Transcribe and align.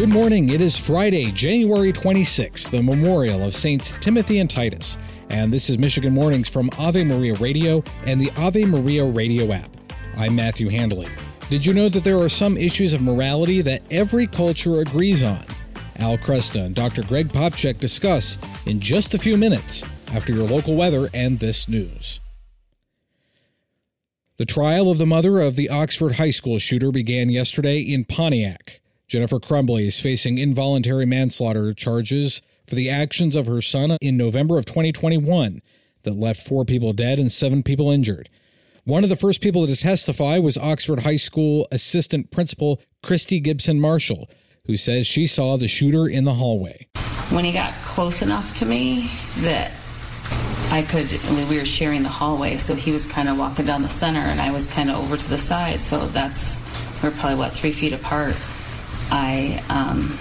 Good 0.00 0.08
morning. 0.08 0.48
It 0.48 0.62
is 0.62 0.78
Friday, 0.78 1.30
January 1.30 1.92
26th, 1.92 2.70
the 2.70 2.82
memorial 2.82 3.44
of 3.44 3.54
Saints 3.54 3.94
Timothy 4.00 4.38
and 4.38 4.48
Titus. 4.48 4.96
And 5.28 5.52
this 5.52 5.68
is 5.68 5.78
Michigan 5.78 6.14
Mornings 6.14 6.48
from 6.48 6.70
Ave 6.78 7.04
Maria 7.04 7.34
Radio 7.34 7.84
and 8.06 8.18
the 8.18 8.30
Ave 8.38 8.64
Maria 8.64 9.04
Radio 9.04 9.52
app. 9.52 9.68
I'm 10.16 10.34
Matthew 10.34 10.70
Handley. 10.70 11.10
Did 11.50 11.66
you 11.66 11.74
know 11.74 11.90
that 11.90 12.02
there 12.02 12.18
are 12.18 12.30
some 12.30 12.56
issues 12.56 12.94
of 12.94 13.02
morality 13.02 13.60
that 13.60 13.82
every 13.92 14.26
culture 14.26 14.80
agrees 14.80 15.22
on? 15.22 15.44
Al 15.96 16.16
Kresta 16.16 16.64
and 16.64 16.74
Dr. 16.74 17.02
Greg 17.02 17.28
Popcak 17.28 17.78
discuss 17.78 18.38
in 18.64 18.80
just 18.80 19.12
a 19.12 19.18
few 19.18 19.36
minutes 19.36 19.84
after 20.14 20.32
your 20.32 20.48
local 20.48 20.76
weather 20.76 21.10
and 21.12 21.40
this 21.40 21.68
news. 21.68 22.20
The 24.38 24.46
trial 24.46 24.90
of 24.90 24.96
the 24.96 25.04
mother 25.04 25.40
of 25.40 25.56
the 25.56 25.68
Oxford 25.68 26.14
High 26.14 26.30
School 26.30 26.58
shooter 26.58 26.90
began 26.90 27.28
yesterday 27.28 27.80
in 27.80 28.06
Pontiac. 28.06 28.80
Jennifer 29.10 29.40
Crumbley 29.40 29.88
is 29.88 29.98
facing 29.98 30.38
involuntary 30.38 31.04
manslaughter 31.04 31.74
charges 31.74 32.40
for 32.64 32.76
the 32.76 32.88
actions 32.88 33.34
of 33.34 33.48
her 33.48 33.60
son 33.60 33.96
in 34.00 34.16
November 34.16 34.56
of 34.56 34.66
2021 34.66 35.60
that 36.04 36.14
left 36.14 36.46
four 36.46 36.64
people 36.64 36.92
dead 36.92 37.18
and 37.18 37.32
seven 37.32 37.64
people 37.64 37.90
injured. 37.90 38.28
One 38.84 39.02
of 39.02 39.10
the 39.10 39.16
first 39.16 39.40
people 39.40 39.66
to 39.66 39.74
testify 39.74 40.38
was 40.38 40.56
Oxford 40.56 41.00
High 41.00 41.16
School 41.16 41.66
assistant 41.72 42.30
principal 42.30 42.80
Christy 43.02 43.40
Gibson 43.40 43.80
Marshall, 43.80 44.30
who 44.66 44.76
says 44.76 45.08
she 45.08 45.26
saw 45.26 45.56
the 45.56 45.66
shooter 45.66 46.06
in 46.06 46.22
the 46.22 46.34
hallway. 46.34 46.86
When 47.30 47.44
he 47.44 47.50
got 47.50 47.74
close 47.82 48.22
enough 48.22 48.56
to 48.60 48.64
me 48.64 49.10
that 49.38 49.72
I 50.70 50.82
could, 50.82 51.10
we 51.50 51.58
were 51.58 51.64
sharing 51.64 52.04
the 52.04 52.08
hallway, 52.08 52.58
so 52.58 52.76
he 52.76 52.92
was 52.92 53.06
kind 53.06 53.28
of 53.28 53.36
walking 53.36 53.66
down 53.66 53.82
the 53.82 53.88
center 53.88 54.20
and 54.20 54.40
I 54.40 54.52
was 54.52 54.68
kind 54.68 54.88
of 54.88 54.98
over 54.98 55.16
to 55.16 55.28
the 55.28 55.36
side, 55.36 55.80
so 55.80 56.06
that's, 56.06 56.56
we're 57.02 57.10
probably, 57.10 57.38
what, 57.40 57.50
three 57.50 57.72
feet 57.72 57.92
apart. 57.92 58.36
I 59.10 59.62
um, 59.68 60.16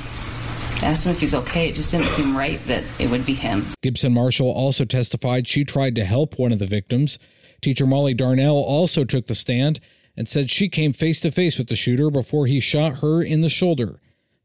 asked 0.83 1.05
him 1.05 1.11
if 1.11 1.19
he's 1.19 1.33
okay. 1.33 1.69
It 1.69 1.75
just 1.75 1.91
didn't 1.91 2.07
seem 2.07 2.35
right 2.35 2.59
that 2.65 2.83
it 2.99 3.09
would 3.09 3.25
be 3.25 3.33
him. 3.33 3.65
Gibson 3.81 4.13
Marshall 4.13 4.49
also 4.49 4.85
testified 4.85 5.47
she 5.47 5.63
tried 5.63 5.95
to 5.95 6.05
help 6.05 6.39
one 6.39 6.51
of 6.51 6.59
the 6.59 6.65
victims. 6.65 7.19
Teacher 7.61 7.85
Molly 7.85 8.13
Darnell 8.13 8.57
also 8.57 9.03
took 9.03 9.27
the 9.27 9.35
stand 9.35 9.79
and 10.15 10.27
said 10.27 10.49
she 10.49 10.69
came 10.69 10.93
face 10.93 11.21
to 11.21 11.31
face 11.31 11.57
with 11.57 11.67
the 11.67 11.75
shooter 11.75 12.09
before 12.09 12.47
he 12.47 12.59
shot 12.59 12.99
her 12.99 13.21
in 13.21 13.41
the 13.41 13.49
shoulder. 13.49 13.99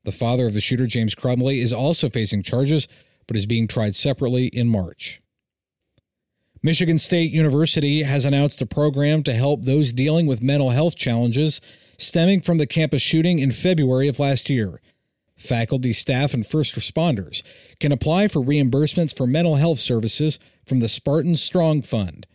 The 0.04 0.12
father 0.12 0.46
of 0.46 0.52
the 0.52 0.60
shooter, 0.60 0.86
James 0.86 1.14
Crumbley, 1.14 1.62
is 1.62 1.72
also 1.72 2.08
facing 2.08 2.42
charges 2.42 2.88
but 3.26 3.36
is 3.36 3.46
being 3.46 3.66
tried 3.66 3.94
separately 3.94 4.46
in 4.46 4.68
March. 4.68 5.20
Michigan 6.62 6.98
State 6.98 7.30
University 7.30 8.02
has 8.02 8.24
announced 8.24 8.62
a 8.62 8.66
program 8.66 9.22
to 9.22 9.34
help 9.34 9.62
those 9.62 9.92
dealing 9.92 10.26
with 10.26 10.42
mental 10.42 10.70
health 10.70 10.96
challenges 10.96 11.60
stemming 11.98 12.40
from 12.40 12.58
the 12.58 12.66
campus 12.66 13.02
shooting 13.02 13.38
in 13.38 13.50
February 13.50 14.08
of 14.08 14.18
last 14.18 14.50
year. 14.50 14.80
Faculty, 15.36 15.92
staff, 15.92 16.32
and 16.32 16.46
first 16.46 16.74
responders 16.74 17.42
can 17.80 17.92
apply 17.92 18.28
for 18.28 18.40
reimbursements 18.40 19.16
for 19.16 19.26
mental 19.26 19.56
health 19.56 19.78
services 19.78 20.38
from 20.64 20.80
the 20.80 20.88
Spartan 20.88 21.36
Strong 21.36 21.82
Fund. 21.82 22.26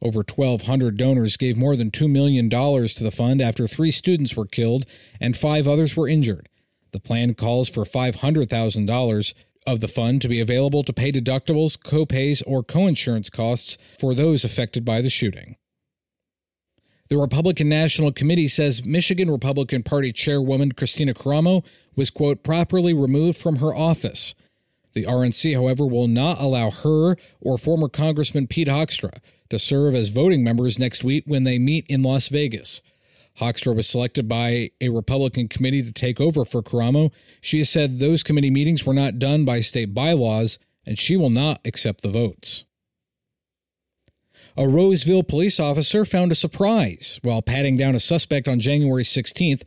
Over 0.00 0.18
1,200 0.18 0.96
donors 0.96 1.36
gave 1.36 1.56
more 1.56 1.76
than 1.76 1.90
$2 1.90 2.10
million 2.10 2.48
to 2.48 3.04
the 3.04 3.10
fund 3.10 3.42
after 3.42 3.66
three 3.66 3.90
students 3.90 4.36
were 4.36 4.46
killed 4.46 4.84
and 5.20 5.36
five 5.36 5.66
others 5.66 5.96
were 5.96 6.08
injured. 6.08 6.48
The 6.92 7.00
plan 7.00 7.34
calls 7.34 7.68
for 7.68 7.84
$500,000 7.84 9.34
of 9.66 9.80
the 9.80 9.88
fund 9.88 10.22
to 10.22 10.28
be 10.28 10.40
available 10.40 10.82
to 10.82 10.92
pay 10.92 11.12
deductibles, 11.12 11.82
co-pays, 11.82 12.42
or 12.42 12.62
co-insurance 12.62 13.28
costs 13.28 13.76
for 13.98 14.14
those 14.14 14.44
affected 14.44 14.84
by 14.84 15.00
the 15.00 15.10
shooting. 15.10 15.56
The 17.08 17.16
Republican 17.16 17.70
National 17.70 18.12
Committee 18.12 18.48
says 18.48 18.84
Michigan 18.84 19.30
Republican 19.30 19.82
Party 19.82 20.12
Chairwoman 20.12 20.72
Kristina 20.72 21.14
Karamo 21.14 21.64
was, 21.96 22.10
quote, 22.10 22.42
properly 22.42 22.92
removed 22.92 23.40
from 23.40 23.56
her 23.56 23.74
office. 23.74 24.34
The 24.92 25.04
RNC, 25.04 25.54
however, 25.54 25.86
will 25.86 26.06
not 26.06 26.38
allow 26.38 26.70
her 26.70 27.16
or 27.40 27.56
former 27.56 27.88
Congressman 27.88 28.46
Pete 28.46 28.68
Hoekstra 28.68 29.20
to 29.48 29.58
serve 29.58 29.94
as 29.94 30.10
voting 30.10 30.44
members 30.44 30.78
next 30.78 31.02
week 31.02 31.24
when 31.26 31.44
they 31.44 31.58
meet 31.58 31.86
in 31.88 32.02
Las 32.02 32.28
Vegas. 32.28 32.82
Hoekstra 33.40 33.74
was 33.74 33.88
selected 33.88 34.28
by 34.28 34.70
a 34.80 34.90
Republican 34.90 35.48
committee 35.48 35.82
to 35.82 35.92
take 35.92 36.20
over 36.20 36.44
for 36.44 36.62
Karamo. 36.62 37.10
She 37.40 37.58
has 37.58 37.70
said 37.70 37.98
those 37.98 38.22
committee 38.22 38.50
meetings 38.50 38.84
were 38.84 38.92
not 38.92 39.18
done 39.18 39.46
by 39.46 39.60
state 39.60 39.94
bylaws, 39.94 40.58
and 40.84 40.98
she 40.98 41.16
will 41.16 41.30
not 41.30 41.60
accept 41.64 42.02
the 42.02 42.08
votes. 42.08 42.64
A 44.58 44.66
Roseville 44.66 45.22
police 45.22 45.60
officer 45.60 46.04
found 46.04 46.32
a 46.32 46.34
surprise 46.34 47.20
while 47.22 47.42
patting 47.42 47.76
down 47.76 47.94
a 47.94 48.00
suspect 48.00 48.48
on 48.48 48.58
January 48.58 49.04
16th. 49.04 49.62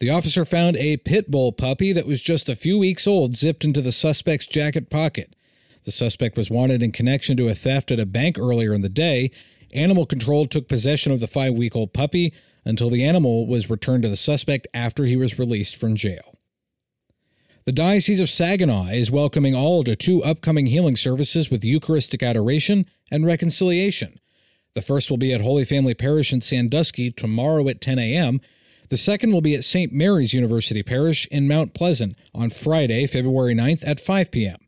The 0.00 0.10
officer 0.10 0.44
found 0.44 0.76
a 0.78 0.96
pit 0.96 1.30
bull 1.30 1.52
puppy 1.52 1.92
that 1.92 2.08
was 2.08 2.20
just 2.20 2.48
a 2.48 2.56
few 2.56 2.76
weeks 2.76 3.06
old 3.06 3.36
zipped 3.36 3.64
into 3.64 3.80
the 3.80 3.92
suspect's 3.92 4.48
jacket 4.48 4.90
pocket. 4.90 5.36
The 5.84 5.92
suspect 5.92 6.36
was 6.36 6.50
wanted 6.50 6.82
in 6.82 6.90
connection 6.90 7.36
to 7.36 7.46
a 7.46 7.54
theft 7.54 7.92
at 7.92 8.00
a 8.00 8.04
bank 8.04 8.36
earlier 8.36 8.74
in 8.74 8.80
the 8.80 8.88
day. 8.88 9.30
Animal 9.72 10.06
Control 10.06 10.46
took 10.46 10.66
possession 10.66 11.12
of 11.12 11.20
the 11.20 11.28
five 11.28 11.54
week 11.54 11.76
old 11.76 11.92
puppy 11.92 12.34
until 12.64 12.90
the 12.90 13.04
animal 13.04 13.46
was 13.46 13.70
returned 13.70 14.02
to 14.02 14.08
the 14.08 14.16
suspect 14.16 14.66
after 14.74 15.04
he 15.04 15.14
was 15.14 15.38
released 15.38 15.76
from 15.76 15.94
jail. 15.94 16.36
The 17.64 17.70
Diocese 17.70 18.18
of 18.18 18.28
Saginaw 18.28 18.86
is 18.86 19.08
welcoming 19.08 19.54
all 19.54 19.84
to 19.84 19.94
two 19.94 20.20
upcoming 20.24 20.66
healing 20.66 20.96
services 20.96 21.48
with 21.48 21.64
Eucharistic 21.64 22.24
adoration 22.24 22.86
and 23.08 23.24
reconciliation. 23.24 24.18
The 24.74 24.82
first 24.82 25.10
will 25.10 25.18
be 25.18 25.32
at 25.32 25.40
Holy 25.40 25.64
Family 25.64 25.94
Parish 25.94 26.32
in 26.32 26.40
Sandusky 26.40 27.10
tomorrow 27.10 27.68
at 27.68 27.80
10 27.80 27.98
a.m. 27.98 28.40
The 28.88 28.96
second 28.96 29.32
will 29.32 29.40
be 29.40 29.54
at 29.54 29.64
St. 29.64 29.92
Mary's 29.92 30.34
University 30.34 30.82
Parish 30.82 31.26
in 31.26 31.48
Mount 31.48 31.74
Pleasant 31.74 32.16
on 32.34 32.50
Friday, 32.50 33.06
February 33.06 33.54
9th 33.54 33.86
at 33.86 34.00
5 34.00 34.30
p.m. 34.30 34.58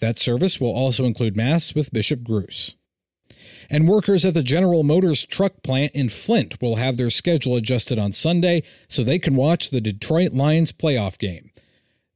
That 0.00 0.18
service 0.18 0.60
will 0.60 0.74
also 0.74 1.04
include 1.04 1.36
Mass 1.36 1.74
with 1.74 1.92
Bishop 1.92 2.20
Gruss. 2.20 2.74
And 3.70 3.88
workers 3.88 4.24
at 4.24 4.34
the 4.34 4.42
General 4.42 4.82
Motors 4.82 5.26
truck 5.26 5.62
plant 5.62 5.92
in 5.94 6.08
Flint 6.08 6.60
will 6.60 6.76
have 6.76 6.96
their 6.96 7.10
schedule 7.10 7.56
adjusted 7.56 7.98
on 7.98 8.12
Sunday 8.12 8.62
so 8.88 9.02
they 9.02 9.18
can 9.18 9.34
watch 9.34 9.70
the 9.70 9.80
Detroit 9.80 10.32
Lions 10.32 10.72
playoff 10.72 11.18
game. 11.18 11.50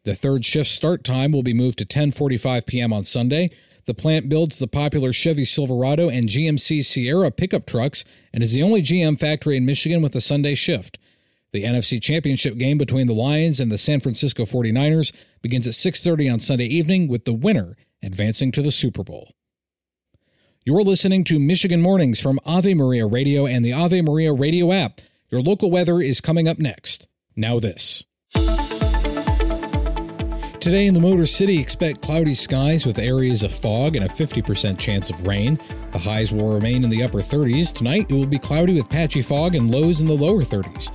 The 0.05 0.15
third 0.15 0.45
shift 0.45 0.71
start 0.71 1.05
time 1.05 1.33
will 1.33 1.43
be 1.43 1.53
moved 1.53 1.79
to 1.79 1.85
10:45 1.85 2.67
p.m. 2.67 2.93
on 2.93 3.03
Sunday 3.03 3.51
the 3.87 3.95
plant 3.95 4.29
builds 4.29 4.59
the 4.59 4.67
popular 4.67 5.13
Chevy 5.13 5.45
Silverado 5.45 6.09
and 6.09 6.29
GMC 6.29 6.85
Sierra 6.85 7.31
pickup 7.31 7.67
trucks 7.67 8.05
and 8.33 8.43
is 8.43 8.53
the 8.53 8.63
only 8.63 8.83
GM 8.83 9.19
factory 9.19 9.57
in 9.57 9.67
Michigan 9.67 10.03
with 10.03 10.15
a 10.15 10.21
Sunday 10.21 10.55
shift. 10.55 10.99
The 11.53 11.65
NFC 11.65 12.01
Championship 12.01 12.57
game 12.57 12.79
between 12.79 13.07
the 13.07 13.15
Lions 13.15 13.59
and 13.59 13.73
the 13.73 13.79
San 13.79 14.01
Francisco 14.01 14.45
49ers 14.45 15.13
begins 15.43 15.67
at 15.67 15.75
6:30 15.75 16.33
on 16.33 16.41
Sunday 16.41 16.67
evening 16.67 17.09
with 17.09 17.25
the 17.25 17.33
winner 17.33 17.77
advancing 18.03 18.53
to 18.53 18.63
the 18.63 18.71
Super 18.71 19.03
Bowl. 19.03 19.35
You're 20.65 20.83
listening 20.83 21.25
to 21.25 21.41
Michigan 21.41 21.81
Mornings 21.81 22.21
from 22.21 22.39
Ave 22.45 22.75
Maria 22.75 23.07
Radio 23.07 23.47
and 23.47 23.65
the 23.65 23.73
Ave 23.73 24.03
Maria 24.03 24.33
Radio 24.33 24.73
app. 24.73 25.01
Your 25.31 25.41
local 25.41 25.71
weather 25.71 26.01
is 26.01 26.21
coming 26.21 26.47
up 26.47 26.59
next. 26.59 27.09
Now 27.35 27.59
this. 27.59 28.05
Today 30.61 30.87
in 30.87 30.93
the 30.93 31.01
Motor 31.01 31.25
City, 31.25 31.59
expect 31.59 32.03
cloudy 32.03 32.35
skies 32.35 32.85
with 32.85 32.99
areas 32.99 33.43
of 33.43 33.51
fog 33.51 33.97
and 33.97 34.05
a 34.05 34.09
50% 34.09 34.79
chance 34.79 35.09
of 35.09 35.27
rain. 35.27 35.59
The 35.93 35.99
highs 35.99 36.35
will 36.35 36.53
remain 36.53 36.85
in 36.85 36.91
the 36.91 37.03
upper 37.03 37.21
30s. 37.21 37.73
Tonight, 37.73 38.11
it 38.11 38.13
will 38.13 38.27
be 38.27 38.39
cloudy 38.39 38.75
with 38.75 38.91
patchy 38.91 39.23
fog 39.23 39.55
and 39.55 39.71
lows 39.71 40.03
in 40.03 40.07
the 40.07 40.13
lower 40.13 40.43
30s. 40.43 40.91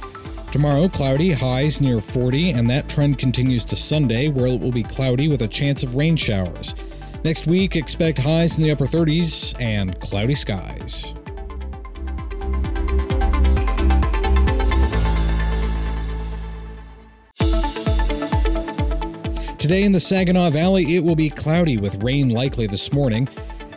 Tomorrow, 0.51 0.87
cloudy, 0.89 1.31
highs 1.31 1.81
near 1.81 1.99
40, 1.99 2.51
and 2.51 2.69
that 2.69 2.87
trend 2.87 3.17
continues 3.17 3.65
to 3.65 3.75
Sunday, 3.75 4.29
where 4.29 4.45
it 4.45 4.61
will 4.61 4.71
be 4.71 4.83
cloudy 4.83 5.29
with 5.29 5.41
a 5.41 5.47
chance 5.47 5.81
of 5.81 5.95
rain 5.95 6.15
showers. 6.15 6.75
Next 7.23 7.47
week, 7.47 7.75
expect 7.75 8.19
highs 8.19 8.57
in 8.57 8.63
the 8.63 8.69
upper 8.69 8.85
30s 8.85 9.59
and 9.59 9.99
cloudy 9.99 10.35
skies. 10.35 11.15
Today 19.65 19.81
in 19.81 19.93
the 19.93 19.99
Saginaw 19.99 20.51
Valley, 20.51 20.95
it 20.95 21.03
will 21.03 21.15
be 21.15 21.31
cloudy 21.31 21.77
with 21.77 22.03
rain 22.03 22.29
likely 22.29 22.67
this 22.67 22.93
morning. 22.93 23.27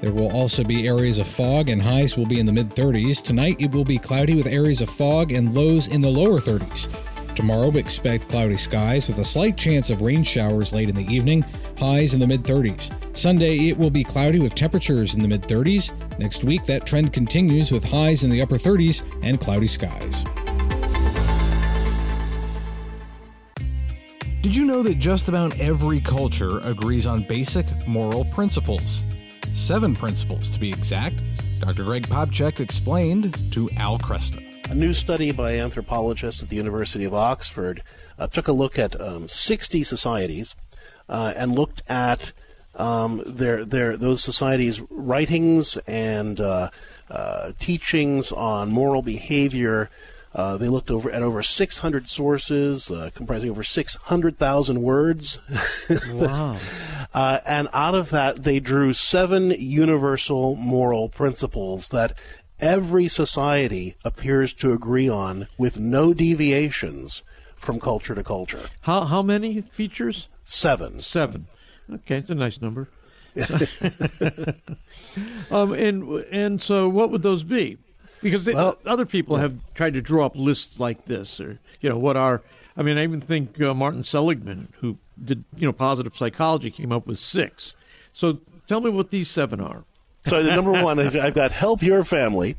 There 0.03 0.13
will 0.13 0.31
also 0.31 0.63
be 0.63 0.87
areas 0.87 1.19
of 1.19 1.27
fog 1.27 1.71
and 1.71 1.81
highs 1.81 2.15
will 2.15 2.27
be 2.27 2.39
in 2.39 2.45
the 2.45 2.53
mid 2.53 2.69
30s. 2.69 3.23
Tonight, 3.23 3.57
it 3.59 3.71
will 3.71 3.87
be 3.87 3.97
cloudy 3.97 4.35
with 4.35 4.47
areas 4.47 4.83
of 4.83 4.91
fog 4.91 5.33
and 5.33 5.55
lows 5.55 5.87
in 5.87 6.03
the 6.03 6.11
lower 6.11 6.41
30s. 6.41 6.95
Tomorrow, 7.35 7.71
expect 7.71 8.29
cloudy 8.29 8.59
skies 8.59 9.09
with 9.09 9.17
a 9.17 9.25
slight 9.25 9.57
chance 9.57 9.89
of 9.89 10.03
rain 10.03 10.23
showers 10.23 10.75
late 10.75 10.91
in 10.91 10.95
the 10.95 11.11
evening, 11.11 11.43
highs 11.79 12.13
in 12.13 12.21
the 12.21 12.27
mid 12.27 12.43
30s. 12.43 12.93
Sunday, 13.17 13.71
it 13.71 13.79
will 13.79 13.89
be 13.89 14.05
cloudy 14.05 14.41
with 14.41 14.55
temperatures 14.55 15.15
in 15.15 15.23
the 15.23 15.29
mid 15.29 15.41
30s. 15.41 15.91
Next 16.19 16.45
week, 16.45 16.65
that 16.65 16.85
trend 16.85 17.15
continues 17.15 17.73
with 17.73 17.83
highs 17.83 18.25
in 18.25 18.31
the 18.31 18.43
upper 18.43 18.59
30s 18.59 19.05
and 19.23 19.41
cloudy 19.41 19.67
skies. 19.67 20.27
Did 24.49 24.57
you 24.57 24.65
know 24.65 24.83
that 24.83 24.99
just 24.99 25.29
about 25.29 25.61
every 25.61 26.01
culture 26.01 26.61
agrees 26.61 27.07
on 27.07 27.21
basic 27.21 27.67
moral 27.87 28.25
principles? 28.25 29.05
Seven 29.53 29.95
principles, 29.95 30.49
to 30.49 30.59
be 30.59 30.73
exact. 30.73 31.17
Dr. 31.61 31.85
Greg 31.85 32.09
Popcak 32.09 32.59
explained 32.59 33.53
to 33.53 33.69
Al 33.77 33.99
Kresta. 33.99 34.43
A 34.71 34.75
new 34.75 34.95
study 34.95 35.33
by 35.33 35.59
anthropologists 35.59 36.43
at 36.43 36.49
the 36.49 36.57
University 36.57 37.05
of 37.05 37.13
Oxford 37.13 37.83
uh, 38.19 38.27
took 38.27 38.49
a 38.49 38.53
look 38.53 38.79
at 38.79 38.99
um, 38.99 39.29
60 39.29 39.85
societies 39.85 40.55
uh, 41.11 41.35
and 41.37 41.55
looked 41.55 41.83
at 41.87 42.33
um, 42.75 43.23
their 43.27 43.67
their 43.67 43.99
those 43.99 44.23
societies' 44.23 44.81
writings 44.89 45.77
and 45.87 46.41
uh, 46.41 46.71
uh 47.11 47.53
teachings 47.59 48.33
on 48.33 48.73
moral 48.73 49.03
behavior. 49.03 49.91
Uh, 50.35 50.57
they 50.57 50.69
looked 50.69 50.91
over 50.91 51.11
at 51.11 51.23
over 51.23 51.43
600 51.43 52.09
sources, 52.09 52.91
uh, 52.91 53.11
comprising 53.15 53.51
over 53.51 53.63
600,000 53.63 54.83
words. 54.83 55.39
wow! 56.13 56.59
and 57.15 57.69
out 57.73 57.95
of 57.95 58.11
that, 58.11 58.45
they 58.45 58.61
drew 58.61 58.93
seven 58.93 59.51
universal 59.51 60.55
moral 60.55 61.09
principles 61.09 61.89
that 61.89 62.17
every 62.61 63.09
society 63.09 63.97
appears 64.05 64.53
to 64.53 64.73
agree 64.73 65.09
on, 65.09 65.49
with 65.57 65.79
no 65.79 66.13
deviations 66.13 67.23
from 67.57 67.81
culture 67.81 68.15
to 68.15 68.23
culture. 68.23 68.69
How 68.83 69.05
how 69.05 69.23
many 69.23 69.63
features? 69.63 70.29
Seven. 70.45 71.01
Seven. 71.01 71.47
Okay, 71.93 72.19
it's 72.19 72.31
a 72.31 72.35
nice 72.35 72.61
number. 72.61 72.89
um, 75.51 75.73
and 75.73 76.25
and 76.31 76.63
so, 76.63 76.89
what 76.89 77.11
would 77.11 77.23
those 77.23 77.43
be? 77.45 77.79
Because 78.23 78.45
they, 78.45 78.55
well, 78.55 78.79
other 78.85 79.07
people 79.07 79.37
yeah. 79.37 79.43
have 79.43 79.59
tried 79.75 79.95
to 79.95 80.01
draw 80.01 80.27
up 80.27 80.37
lists 80.37 80.79
like 80.79 81.05
this, 81.07 81.41
or 81.41 81.59
you 81.81 81.89
know, 81.89 81.99
what 81.99 82.17
are? 82.17 82.43
I 82.77 82.83
mean, 82.83 82.99
I 82.99 83.03
even 83.03 83.21
think 83.21 83.61
uh, 83.61 83.75
Martin 83.75 84.05
Seligman, 84.05 84.73
who 84.81 84.99
did 85.23 85.45
you 85.57 85.67
know 85.67 85.73
positive 85.73 86.17
psychology, 86.17 86.71
came 86.71 86.93
up 86.93 87.07
with 87.07 87.19
six. 87.19 87.75
So, 88.13 88.41
tell 88.67 88.81
me 88.81 88.91
what 88.91 89.11
these 89.11 89.29
seven 89.29 89.61
are. 89.61 89.85
So, 90.27 90.43
the 90.43 90.55
number 90.55 90.73
one 90.85 90.99
is 90.99 91.17
I've 91.17 91.35
got 91.35 91.53
help 91.53 91.83
your 91.83 92.05
family. 92.05 92.57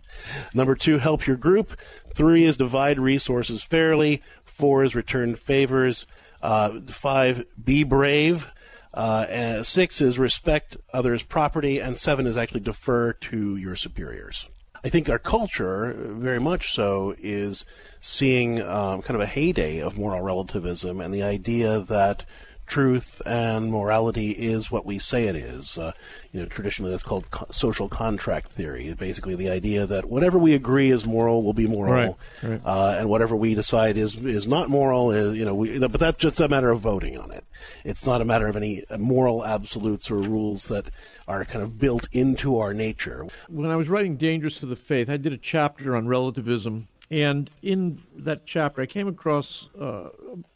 Number 0.53 0.75
two, 0.75 0.97
help 0.97 1.27
your 1.27 1.37
group. 1.37 1.77
Three 2.13 2.45
is 2.45 2.57
divide 2.57 2.99
resources 2.99 3.63
fairly. 3.63 4.21
Four 4.45 4.83
is 4.83 4.95
return 4.95 5.35
favors. 5.35 6.05
Uh, 6.41 6.79
five, 6.87 7.45
be 7.61 7.83
brave. 7.83 8.51
Uh, 8.93 9.25
and 9.29 9.65
six 9.65 10.01
is 10.01 10.17
respect 10.17 10.75
others' 10.93 11.23
property, 11.23 11.79
and 11.79 11.97
seven 11.97 12.25
is 12.25 12.37
actually 12.37 12.59
defer 12.61 13.13
to 13.13 13.55
your 13.55 13.75
superiors. 13.75 14.47
I 14.83 14.89
think 14.89 15.09
our 15.09 15.19
culture, 15.19 15.93
very 15.97 16.39
much 16.39 16.73
so, 16.73 17.15
is 17.19 17.65
seeing 17.99 18.61
um, 18.61 19.01
kind 19.01 19.15
of 19.15 19.21
a 19.21 19.25
heyday 19.25 19.79
of 19.79 19.97
moral 19.97 20.21
relativism 20.21 21.01
and 21.01 21.13
the 21.13 21.23
idea 21.23 21.81
that 21.81 22.23
truth 22.69 23.21
and 23.25 23.71
morality 23.71 24.31
is 24.31 24.71
what 24.71 24.85
we 24.85 24.99
say 24.99 25.25
it 25.25 25.35
is. 25.35 25.77
Uh, 25.77 25.91
you 26.31 26.39
know, 26.39 26.45
traditionally 26.45 26.91
that's 26.91 27.03
called 27.03 27.29
co- 27.31 27.47
social 27.49 27.89
contract 27.89 28.51
theory. 28.51 28.93
Basically, 28.97 29.35
the 29.35 29.49
idea 29.49 29.85
that 29.85 30.05
whatever 30.05 30.37
we 30.37 30.53
agree 30.53 30.91
is 30.91 31.05
moral 31.05 31.43
will 31.43 31.53
be 31.53 31.67
moral, 31.67 32.19
right, 32.41 32.49
right. 32.49 32.61
Uh, 32.63 32.95
and 32.99 33.09
whatever 33.09 33.35
we 33.35 33.55
decide 33.55 33.97
is 33.97 34.15
is 34.15 34.47
not 34.47 34.69
moral 34.69 35.11
is 35.11 35.35
you 35.35 35.43
know. 35.43 35.55
We, 35.55 35.79
but 35.79 35.99
that's 35.99 36.19
just 36.19 36.39
a 36.39 36.47
matter 36.47 36.69
of 36.69 36.79
voting 36.79 37.19
on 37.19 37.31
it. 37.31 37.43
It's 37.83 38.05
not 38.05 38.21
a 38.21 38.25
matter 38.25 38.47
of 38.47 38.55
any 38.55 38.83
moral 38.97 39.45
absolutes 39.45 40.09
or 40.09 40.17
rules 40.17 40.67
that 40.67 40.85
are 41.27 41.43
kind 41.45 41.63
of 41.63 41.77
built 41.77 42.07
into 42.11 42.57
our 42.57 42.73
nature. 42.73 43.27
When 43.49 43.69
I 43.69 43.75
was 43.75 43.89
writing 43.89 44.15
Dangers 44.15 44.59
to 44.59 44.65
the 44.65 44.75
Faith, 44.75 45.09
I 45.09 45.17
did 45.17 45.33
a 45.33 45.37
chapter 45.37 45.95
on 45.95 46.07
relativism 46.07 46.87
and 47.11 47.49
in 47.63 48.01
that 48.17 48.45
chapter, 48.45 48.81
I 48.81 48.85
came 48.85 49.07
across 49.07 49.67
uh, 49.79 50.09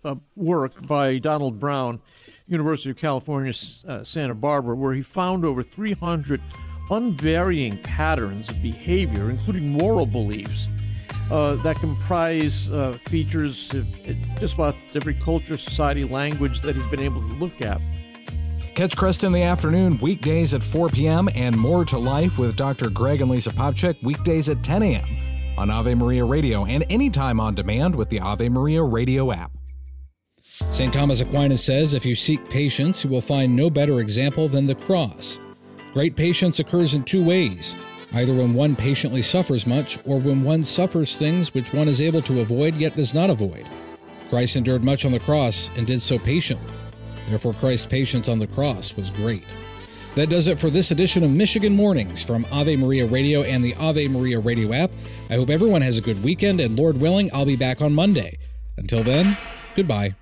a 0.03 0.17
work 0.35 0.85
by 0.85 1.17
Donald 1.17 1.59
Brown, 1.59 1.99
University 2.47 2.91
of 2.91 2.97
California, 2.97 3.53
uh, 3.87 4.03
Santa 4.03 4.35
Barbara, 4.35 4.75
where 4.75 4.93
he 4.93 5.01
found 5.01 5.45
over 5.45 5.63
300 5.63 6.41
unvarying 6.91 7.81
patterns 7.81 8.47
of 8.49 8.61
behavior, 8.61 9.31
including 9.31 9.71
moral 9.71 10.05
beliefs, 10.05 10.67
uh, 11.31 11.55
that 11.55 11.77
comprise 11.77 12.69
uh, 12.69 12.93
features 13.07 13.73
of 13.73 13.87
just 14.39 14.53
about 14.53 14.75
every 14.93 15.15
culture, 15.15 15.57
society, 15.57 16.03
language 16.03 16.61
that 16.61 16.75
he's 16.75 16.89
been 16.89 16.99
able 16.99 17.27
to 17.27 17.35
look 17.35 17.61
at. 17.61 17.81
Catch 18.75 18.95
Kresta 18.95 19.23
in 19.23 19.31
the 19.31 19.43
afternoon, 19.43 19.97
weekdays 19.99 20.53
at 20.53 20.61
4 20.61 20.89
p.m., 20.89 21.29
and 21.33 21.57
More 21.57 21.85
to 21.85 21.97
Life 21.97 22.37
with 22.37 22.55
Dr. 22.55 22.89
Greg 22.91 23.21
and 23.21 23.31
Lisa 23.31 23.51
Popcak, 23.51 24.03
weekdays 24.03 24.49
at 24.49 24.61
10 24.61 24.83
a.m 24.83 25.23
on 25.57 25.69
Ave 25.69 25.95
Maria 25.95 26.25
Radio 26.25 26.65
and 26.65 26.85
anytime 26.89 27.39
on 27.39 27.55
demand 27.55 27.95
with 27.95 28.09
the 28.09 28.19
Ave 28.19 28.49
Maria 28.49 28.83
Radio 28.83 29.31
app. 29.31 29.51
St. 30.39 30.93
Thomas 30.93 31.21
Aquinas 31.21 31.63
says 31.63 31.93
if 31.93 32.05
you 32.05 32.15
seek 32.15 32.49
patience, 32.49 33.03
you 33.03 33.09
will 33.09 33.21
find 33.21 33.55
no 33.55 33.69
better 33.69 33.99
example 33.99 34.47
than 34.47 34.67
the 34.67 34.75
cross. 34.75 35.39
Great 35.93 36.15
patience 36.15 36.59
occurs 36.59 36.93
in 36.93 37.03
two 37.03 37.23
ways 37.23 37.75
either 38.13 38.33
when 38.33 38.53
one 38.53 38.75
patiently 38.75 39.21
suffers 39.21 39.65
much, 39.65 39.97
or 40.05 40.19
when 40.19 40.43
one 40.43 40.63
suffers 40.63 41.17
things 41.17 41.53
which 41.53 41.73
one 41.73 41.87
is 41.87 41.99
able 41.99 42.21
to 42.21 42.41
avoid 42.41 42.75
yet 42.75 42.95
does 42.95 43.13
not 43.13 43.29
avoid. 43.29 43.67
Christ 44.29 44.55
endured 44.55 44.83
much 44.83 45.05
on 45.05 45.11
the 45.11 45.19
cross 45.19 45.69
and 45.77 45.87
did 45.87 46.01
so 46.01 46.17
patiently. 46.19 46.73
Therefore, 47.29 47.53
Christ's 47.53 47.85
patience 47.85 48.29
on 48.29 48.39
the 48.39 48.47
cross 48.47 48.95
was 48.95 49.09
great. 49.09 49.43
That 50.15 50.29
does 50.29 50.45
it 50.45 50.59
for 50.59 50.69
this 50.69 50.91
edition 50.91 51.23
of 51.23 51.31
Michigan 51.31 51.75
Mornings 51.75 52.23
from 52.23 52.45
Ave 52.51 52.75
Maria 52.75 53.05
Radio 53.07 53.41
and 53.41 53.65
the 53.65 53.73
Ave 53.75 54.07
Maria 54.09 54.39
Radio 54.39 54.71
app. 54.71 54.91
I 55.29 55.35
hope 55.35 55.49
everyone 55.49 55.81
has 55.81 55.97
a 55.97 56.01
good 56.01 56.23
weekend, 56.23 56.59
and 56.59 56.77
Lord 56.77 57.01
willing, 57.01 57.31
I'll 57.33 57.47
be 57.47 57.55
back 57.55 57.81
on 57.81 57.93
Monday. 57.93 58.37
Until 58.77 59.03
then, 59.03 59.37
goodbye. 59.75 60.15